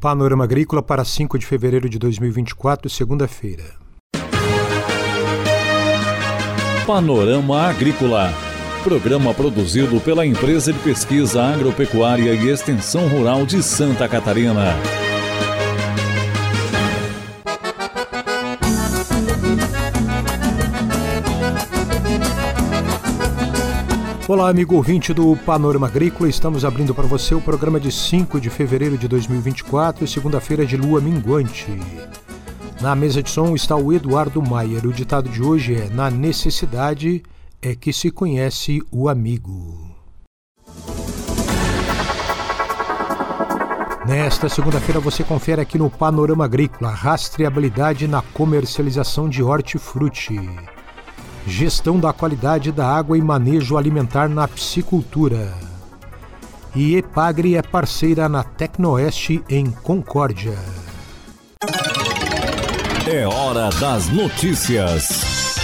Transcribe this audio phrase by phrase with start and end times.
[0.00, 3.74] Panorama Agrícola para 5 de fevereiro de 2024, segunda-feira.
[6.86, 8.32] Panorama Agrícola.
[8.82, 14.74] Programa produzido pela Empresa de Pesquisa Agropecuária e Extensão Rural de Santa Catarina.
[24.30, 26.28] Olá, amigo ouvinte do Panorama Agrícola.
[26.28, 31.00] Estamos abrindo para você o programa de 5 de fevereiro de 2024, segunda-feira de lua
[31.00, 31.66] minguante.
[32.80, 34.86] Na mesa de som está o Eduardo Maier.
[34.86, 37.24] O ditado de hoje é: Na necessidade
[37.60, 39.96] é que se conhece o amigo.
[44.06, 50.38] Nesta segunda-feira você confere aqui no Panorama Agrícola rastreabilidade na comercialização de hortifruti
[51.50, 55.52] gestão da qualidade da água e manejo alimentar na piscicultura.
[56.74, 60.56] E Epagre é parceira na Tecnoeste em Concórdia.
[63.12, 65.56] É hora das notícias.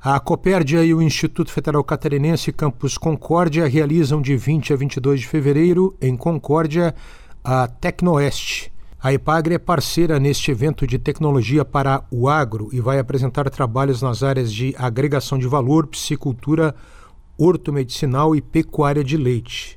[0.00, 5.28] A Copérdia e o Instituto Federal Catarinense Campus Concórdia realizam de 20 a 22 de
[5.28, 6.94] fevereiro, em Concórdia,
[7.44, 8.71] a Tecnoeste,
[9.02, 14.00] a Epagre é parceira neste evento de tecnologia para o agro e vai apresentar trabalhos
[14.00, 16.72] nas áreas de agregação de valor, piscicultura,
[17.36, 19.76] hortomedicinal e pecuária de leite.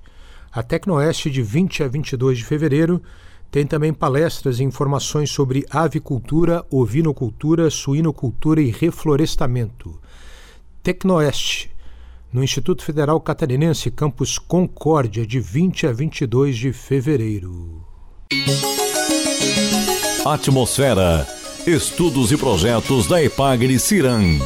[0.52, 3.02] A Tecnoeste, de 20 a 22 de fevereiro,
[3.50, 10.00] tem também palestras e informações sobre avicultura, ovinocultura, suinocultura e reflorestamento.
[10.84, 11.72] Tecnoeste,
[12.32, 17.84] no Instituto Federal Catarinense, campus Concórdia, de 20 a 22 de fevereiro.
[20.26, 21.28] Atmosfera.
[21.68, 24.40] Estudos e projetos da Epagre Ciran.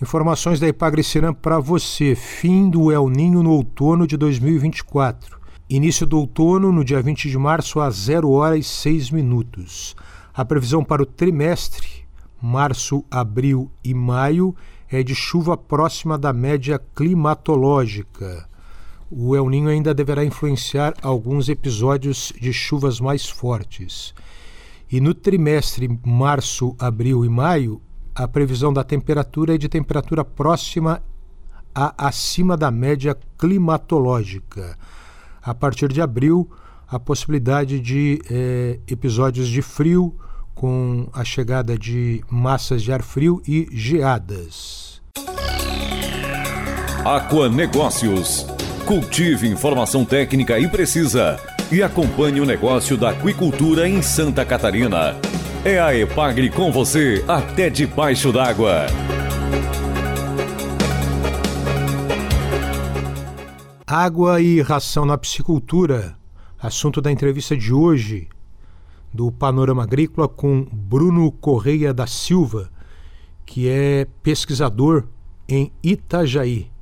[0.00, 2.14] Informações da Epagre Ciran para você.
[2.14, 5.40] Fim do El Ninho no outono de 2024.
[5.68, 9.96] Início do outono no dia 20 de março às 0 horas e 6 minutos.
[10.32, 12.06] A previsão para o trimestre,
[12.40, 14.54] março, abril e maio,
[14.88, 18.49] é de chuva próxima da média climatológica
[19.10, 24.14] o El Ninho ainda deverá influenciar alguns episódios de chuvas mais fortes.
[24.90, 27.80] E no trimestre março, abril e maio,
[28.14, 31.02] a previsão da temperatura é de temperatura próxima
[31.74, 34.76] a acima da média climatológica.
[35.42, 36.48] A partir de abril,
[36.86, 40.14] a possibilidade de eh, episódios de frio,
[40.54, 45.00] com a chegada de massas de ar frio e geadas.
[47.04, 48.46] Aquanegócios
[48.90, 51.38] Cultive informação técnica e precisa
[51.70, 55.14] e acompanhe o negócio da aquicultura em Santa Catarina.
[55.64, 58.86] É a Epagre com você até debaixo d'água.
[63.86, 66.18] Água e ração na piscicultura.
[66.58, 68.26] Assunto da entrevista de hoje
[69.14, 72.68] do Panorama Agrícola com Bruno Correia da Silva,
[73.46, 75.04] que é pesquisador
[75.48, 76.72] em Itajaí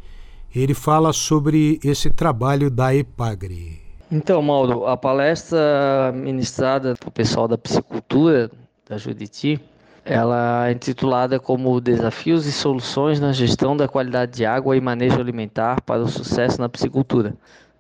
[0.55, 3.81] ele fala sobre esse trabalho da EPAGRE.
[4.11, 8.51] Então, Mauro, a palestra ministrada para o pessoal da piscicultura
[8.89, 9.61] da Juditi,
[10.05, 15.21] ela é intitulada como Desafios e Soluções na Gestão da Qualidade de Água e Manejo
[15.21, 17.35] Alimentar para o Sucesso na Piscicultura.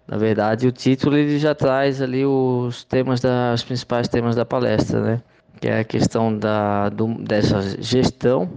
[0.06, 4.44] Na verdade, o título ele já traz ali os temas da, os principais temas da
[4.44, 5.22] palestra, né?
[5.58, 8.50] Que é a questão da, do, dessa gestão,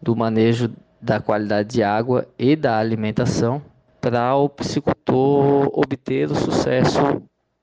[0.00, 0.70] do manejo
[1.02, 3.60] da qualidade de água e da alimentação
[4.00, 7.22] para o piscicultor obter o sucesso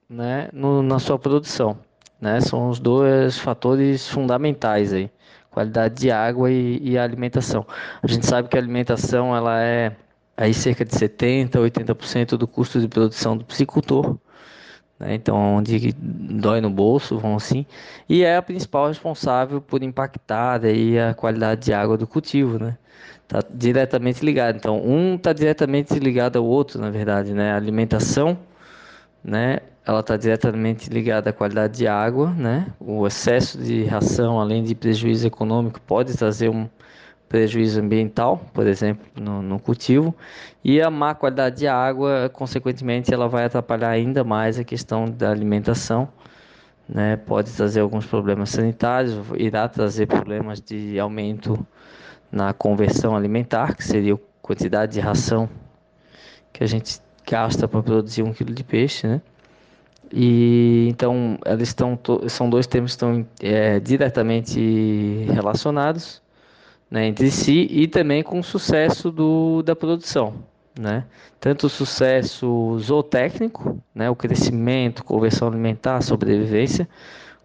[0.10, 1.78] né, no, na sua produção.
[2.20, 2.42] Né?
[2.42, 5.10] São os dois fatores fundamentais aí,
[5.50, 7.66] qualidade de água e, e alimentação.
[8.04, 9.96] A gente sabe que a alimentação ela é
[10.36, 14.18] aí cerca de 70, 80% do custo de produção do piscicultor.
[15.00, 15.16] Né?
[15.16, 17.66] Então, onde dói no bolso, vão assim,
[18.08, 22.78] e é a principal responsável por impactar aí a qualidade de água do cultivo, né?
[23.30, 24.56] Tá diretamente ligado.
[24.56, 27.52] Então, um está diretamente ligado ao outro, na verdade, né?
[27.52, 28.36] A alimentação,
[29.24, 29.60] né?
[29.86, 32.66] Ela está diretamente ligada à qualidade de água, né?
[32.80, 36.68] O excesso de ração, além de prejuízo econômico, pode trazer um
[37.30, 40.16] prejuízo ambiental, por exemplo, no, no, cultivo,
[40.64, 45.30] e a má qualidade de água, consequentemente, ela vai atrapalhar ainda mais a questão da
[45.30, 46.10] alimentação,
[46.88, 47.16] né?
[47.16, 51.64] Pode trazer alguns problemas sanitários, irá trazer problemas de aumento
[52.32, 55.50] na conversão alimentar, que seria a quantidade de ração
[56.54, 57.00] que a gente
[57.30, 59.22] gasta para produzir um quilo de peixe, né?
[60.12, 61.98] E então eles estão
[62.28, 66.22] são dois temas que estão é, diretamente relacionados
[66.90, 70.34] né, entre si e também com o sucesso do, da produção.
[70.80, 71.06] né?
[71.40, 76.88] Tanto o sucesso zootécnico, né, o crescimento, conversão alimentar, sobrevivência,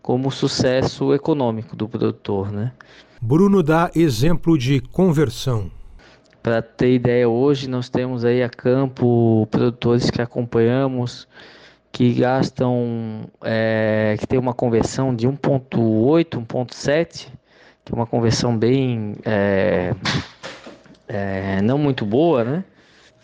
[0.00, 2.72] como o sucesso econômico do produtor, né?
[3.26, 5.70] Bruno dá exemplo de conversão.
[6.42, 11.26] Para ter ideia, hoje nós temos aí a campo produtores que acompanhamos
[11.90, 17.28] que gastam, é, que tem uma conversão de 1.8, 1.7,
[17.82, 19.94] que é uma conversão bem é,
[21.08, 22.64] é, não muito boa, né?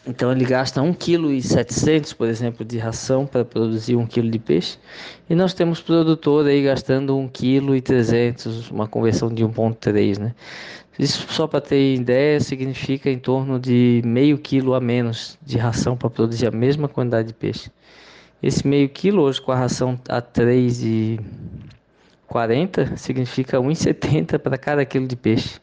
[0.06, 4.78] Então ele gasta 1,7 kg, por exemplo, de ração para produzir 1 kg de peixe.
[5.28, 10.34] E nós temos produtor aí gastando 1,3 kg, uma conversão de 1,3, né?
[10.98, 15.96] Isso só para ter ideia significa em torno de meio quilo a menos de ração
[15.96, 17.70] para produzir a mesma quantidade de peixe.
[18.42, 25.16] Esse meio quilo hoje com a ração a 3,40 significa 1,70 para cada quilo de
[25.16, 25.60] peixe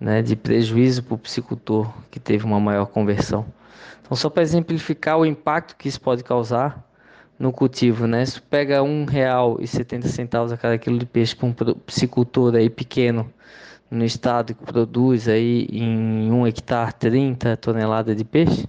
[0.00, 3.44] né, de prejuízo para o psicultor que teve uma maior conversão.
[4.02, 6.82] Então, só para exemplificar o impacto que isso pode causar
[7.38, 8.24] no cultivo, né?
[8.26, 11.52] Se pega um real e setenta centavos a cada quilo de peixe para um
[11.86, 13.32] psicultor aí pequeno
[13.90, 18.68] no estado que produz aí em um hectare 30 toneladas de peixe,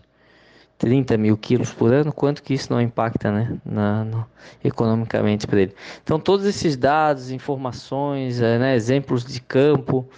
[0.80, 4.26] 30 mil quilos por ano, quanto que isso não impacta, né, na, no,
[4.64, 5.76] economicamente para ele.
[6.04, 10.10] Então todos esses dados, informações, é, né, exemplos de campo,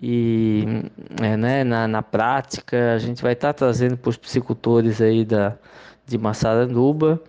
[0.00, 0.64] e
[1.20, 5.24] é, né, na, na prática a gente vai estar tá trazendo para os psicultores aí
[5.24, 5.56] da,
[6.06, 7.20] de Massaranduba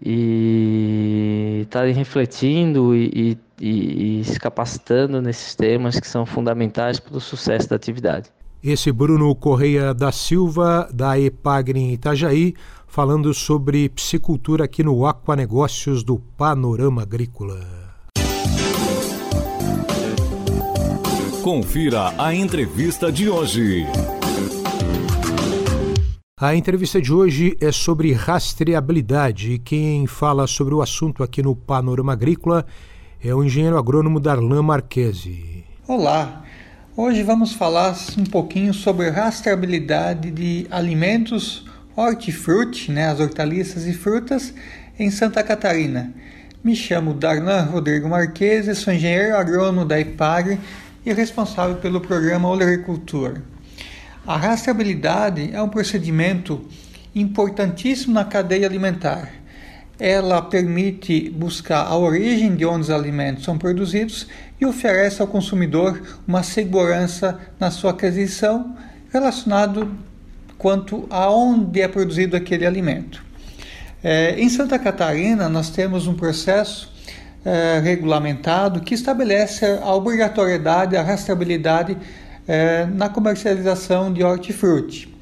[0.00, 7.20] e estarem refletindo e, e, e, se capacitando nesses temas que são fundamentais para o
[7.20, 8.30] sucesso da atividade.
[8.62, 12.54] Esse Bruno Correia da Silva, da Epagre em Itajaí,
[12.86, 17.83] falando sobre psicultura aqui no Aquanegócios do Panorama Agrícola.
[21.44, 23.84] Confira a entrevista de hoje.
[26.40, 31.54] A entrevista de hoje é sobre rastreabilidade e quem fala sobre o assunto aqui no
[31.54, 32.64] Panorama Agrícola
[33.22, 35.62] é o engenheiro agrônomo Darlan Marquesi.
[35.86, 36.46] Olá,
[36.96, 44.54] hoje vamos falar um pouquinho sobre rastreabilidade de alimentos hortifruti, né, as hortaliças e frutas,
[44.98, 46.10] em Santa Catarina.
[46.64, 50.58] Me chamo Darlan Rodrigo Marquesi, sou engenheiro agrônomo da IPAGRE
[51.04, 53.42] e responsável pelo programa Olericultura.
[54.26, 56.66] A rastreabilidade é um procedimento
[57.14, 59.30] importantíssimo na cadeia alimentar.
[59.98, 64.26] Ela permite buscar a origem de onde os alimentos são produzidos
[64.60, 68.74] e oferece ao consumidor uma segurança na sua aquisição
[69.12, 69.94] relacionado
[70.56, 73.22] quanto a onde é produzido aquele alimento.
[74.02, 76.93] É, em Santa Catarina, nós temos um processo
[77.44, 81.96] é, regulamentado que estabelece a obrigatoriedade, a rastreabilidade
[82.46, 85.12] é, na comercialização de hortifruti.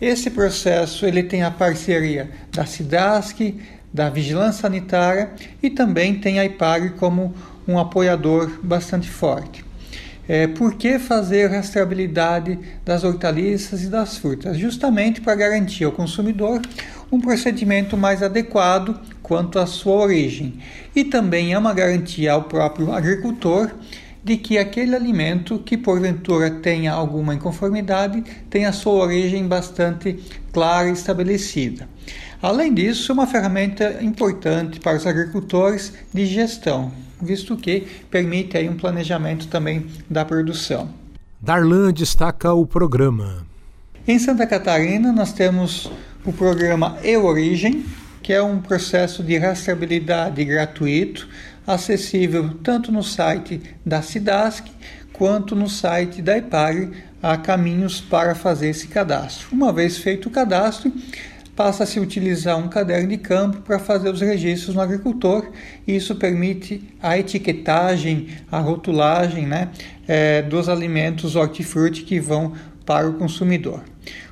[0.00, 3.54] Esse processo ele tem a parceria da SIDASC,
[3.92, 5.30] da Vigilância Sanitária
[5.62, 7.34] e também tem a IPAG como
[7.66, 9.64] um apoiador bastante forte.
[10.32, 14.56] É, por que fazer rastreabilidade das hortaliças e das frutas?
[14.56, 16.62] Justamente para garantir ao consumidor
[17.10, 20.60] um procedimento mais adequado quanto à sua origem.
[20.94, 23.72] E também é uma garantia ao próprio agricultor
[24.22, 30.16] de que aquele alimento que porventura tenha alguma inconformidade tenha sua origem bastante
[30.52, 31.88] clara e estabelecida.
[32.40, 38.68] Além disso, é uma ferramenta importante para os agricultores de gestão, visto que permite aí
[38.68, 40.90] um planejamento também da produção.
[41.40, 43.46] Darlan destaca o programa.
[44.06, 45.90] Em Santa Catarina, nós temos
[46.24, 47.84] o programa E-Origem,
[48.22, 51.28] que é um processo de rastreabilidade gratuito,
[51.66, 54.66] acessível tanto no site da SIDASC
[55.12, 56.90] quanto no site da IPAG.
[57.22, 59.48] Há caminhos para fazer esse cadastro.
[59.52, 60.90] Uma vez feito o cadastro,
[61.60, 65.46] passa-se a utilizar um caderno de campo para fazer os registros no agricultor.
[65.86, 69.68] Isso permite a etiquetagem, a rotulagem né,
[70.08, 72.54] é, dos alimentos hortifruti que vão
[72.86, 73.84] para o consumidor.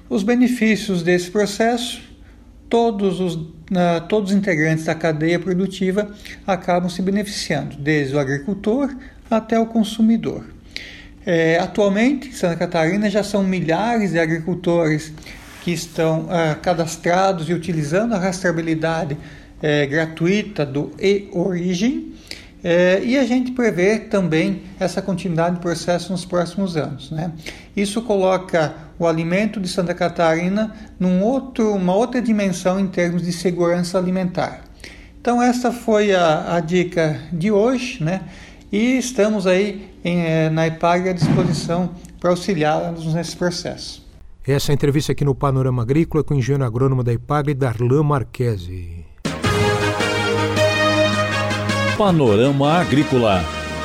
[0.09, 2.01] Os benefícios desse processo,
[2.67, 3.39] todos os,
[4.09, 6.11] todos os integrantes da cadeia produtiva
[6.47, 8.89] acabam se beneficiando, desde o agricultor
[9.31, 10.47] até o consumidor.
[11.27, 15.13] É, atualmente, em Santa Catarina já são milhares de agricultores
[15.63, 22.15] que estão uh, cadastrados e utilizando a rastreabilidade uh, gratuita do e-origem
[22.63, 27.11] é, e a gente prevê também essa continuidade do processo nos próximos anos.
[27.11, 27.33] Né?
[27.77, 33.33] Isso coloca o alimento de Santa Catarina num outro, uma outra dimensão em termos de
[33.33, 34.65] segurança alimentar.
[35.21, 38.23] Então essa foi a, a dica de hoje, né?
[38.73, 44.08] E estamos aí em, é, na IPAG à disposição para auxiliá-los nesse processo.
[44.49, 49.05] Essa é entrevista aqui no Panorama Agrícola com o engenheiro agrônomo da Ipagre, Darlan Marquesi.
[51.99, 53.45] Panorama Agrícola.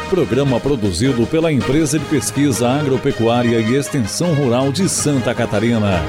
[0.10, 6.00] Programa produzido pela Empresa de Pesquisa Agropecuária e Extensão Rural de Santa Catarina.